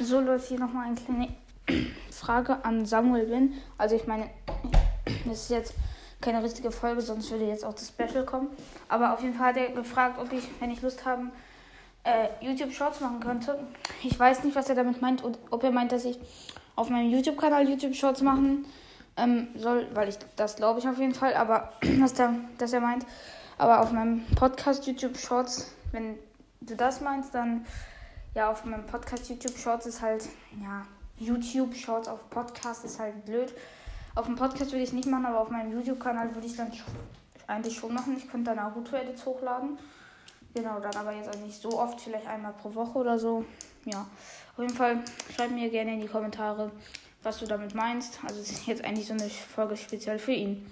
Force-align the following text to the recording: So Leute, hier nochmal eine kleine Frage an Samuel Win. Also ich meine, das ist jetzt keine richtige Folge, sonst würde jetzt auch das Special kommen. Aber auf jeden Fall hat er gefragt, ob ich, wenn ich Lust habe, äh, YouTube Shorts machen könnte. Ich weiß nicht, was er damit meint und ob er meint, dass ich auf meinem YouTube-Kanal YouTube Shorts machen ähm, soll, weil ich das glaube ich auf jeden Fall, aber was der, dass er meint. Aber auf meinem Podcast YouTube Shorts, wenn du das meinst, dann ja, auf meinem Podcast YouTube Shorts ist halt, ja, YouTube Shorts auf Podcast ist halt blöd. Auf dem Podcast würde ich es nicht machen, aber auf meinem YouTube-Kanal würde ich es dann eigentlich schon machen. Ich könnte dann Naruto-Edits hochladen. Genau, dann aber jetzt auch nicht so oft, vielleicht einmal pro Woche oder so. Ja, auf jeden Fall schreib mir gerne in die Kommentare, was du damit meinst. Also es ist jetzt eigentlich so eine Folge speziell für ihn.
So 0.00 0.18
Leute, 0.18 0.44
hier 0.48 0.58
nochmal 0.58 0.86
eine 0.86 0.96
kleine 0.96 1.28
Frage 2.10 2.64
an 2.64 2.84
Samuel 2.84 3.30
Win. 3.30 3.54
Also 3.78 3.94
ich 3.94 4.08
meine, 4.08 4.28
das 5.24 5.42
ist 5.42 5.50
jetzt 5.50 5.74
keine 6.20 6.42
richtige 6.42 6.72
Folge, 6.72 7.00
sonst 7.00 7.30
würde 7.30 7.46
jetzt 7.46 7.64
auch 7.64 7.74
das 7.74 7.88
Special 7.88 8.24
kommen. 8.24 8.48
Aber 8.88 9.12
auf 9.12 9.22
jeden 9.22 9.34
Fall 9.34 9.50
hat 9.50 9.56
er 9.56 9.70
gefragt, 9.70 10.18
ob 10.18 10.32
ich, 10.32 10.42
wenn 10.58 10.72
ich 10.72 10.82
Lust 10.82 11.04
habe, 11.04 11.30
äh, 12.02 12.26
YouTube 12.40 12.72
Shorts 12.72 13.00
machen 13.00 13.20
könnte. 13.20 13.58
Ich 14.02 14.18
weiß 14.18 14.42
nicht, 14.42 14.56
was 14.56 14.68
er 14.68 14.74
damit 14.74 15.00
meint 15.00 15.22
und 15.22 15.38
ob 15.50 15.62
er 15.62 15.70
meint, 15.70 15.92
dass 15.92 16.04
ich 16.04 16.18
auf 16.74 16.90
meinem 16.90 17.10
YouTube-Kanal 17.10 17.68
YouTube 17.68 17.94
Shorts 17.94 18.20
machen 18.20 18.66
ähm, 19.16 19.48
soll, 19.54 19.86
weil 19.94 20.08
ich 20.08 20.16
das 20.34 20.56
glaube 20.56 20.80
ich 20.80 20.88
auf 20.88 20.98
jeden 20.98 21.14
Fall, 21.14 21.34
aber 21.34 21.72
was 22.00 22.14
der, 22.14 22.34
dass 22.58 22.72
er 22.72 22.80
meint. 22.80 23.06
Aber 23.58 23.80
auf 23.80 23.92
meinem 23.92 24.26
Podcast 24.34 24.88
YouTube 24.88 25.16
Shorts, 25.16 25.72
wenn 25.92 26.18
du 26.62 26.74
das 26.74 27.00
meinst, 27.00 27.32
dann 27.32 27.64
ja, 28.34 28.50
auf 28.50 28.64
meinem 28.64 28.86
Podcast 28.86 29.28
YouTube 29.28 29.56
Shorts 29.56 29.86
ist 29.86 30.02
halt, 30.02 30.28
ja, 30.60 30.86
YouTube 31.18 31.74
Shorts 31.74 32.08
auf 32.08 32.28
Podcast 32.30 32.84
ist 32.84 32.98
halt 32.98 33.24
blöd. 33.24 33.54
Auf 34.14 34.26
dem 34.26 34.36
Podcast 34.36 34.72
würde 34.72 34.82
ich 34.82 34.90
es 34.90 34.94
nicht 34.94 35.08
machen, 35.08 35.26
aber 35.26 35.40
auf 35.40 35.50
meinem 35.50 35.72
YouTube-Kanal 35.72 36.34
würde 36.34 36.46
ich 36.46 36.52
es 36.52 36.58
dann 36.58 36.72
eigentlich 37.46 37.76
schon 37.76 37.94
machen. 37.94 38.16
Ich 38.16 38.28
könnte 38.28 38.50
dann 38.50 38.56
Naruto-Edits 38.56 39.24
hochladen. 39.24 39.78
Genau, 40.54 40.78
dann 40.78 40.94
aber 40.94 41.12
jetzt 41.12 41.28
auch 41.28 41.40
nicht 41.40 41.60
so 41.60 41.80
oft, 41.80 42.00
vielleicht 42.00 42.26
einmal 42.26 42.52
pro 42.52 42.74
Woche 42.74 42.98
oder 42.98 43.18
so. 43.18 43.44
Ja, 43.84 44.06
auf 44.56 44.62
jeden 44.62 44.74
Fall 44.74 45.00
schreib 45.34 45.50
mir 45.50 45.68
gerne 45.68 45.94
in 45.94 46.00
die 46.00 46.06
Kommentare, 46.06 46.70
was 47.22 47.38
du 47.38 47.46
damit 47.46 47.74
meinst. 47.74 48.20
Also 48.26 48.40
es 48.40 48.50
ist 48.50 48.66
jetzt 48.66 48.84
eigentlich 48.84 49.06
so 49.06 49.14
eine 49.14 49.28
Folge 49.28 49.76
speziell 49.76 50.18
für 50.18 50.32
ihn. 50.32 50.70